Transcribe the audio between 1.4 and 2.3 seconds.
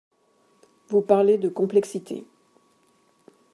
complexité.